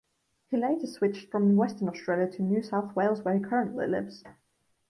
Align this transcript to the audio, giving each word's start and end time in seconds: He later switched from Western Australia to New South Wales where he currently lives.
He 0.49 0.57
later 0.57 0.87
switched 0.87 1.29
from 1.29 1.55
Western 1.55 1.87
Australia 1.87 2.25
to 2.31 2.41
New 2.41 2.63
South 2.63 2.95
Wales 2.95 3.21
where 3.21 3.35
he 3.35 3.39
currently 3.43 3.85
lives. 3.85 4.23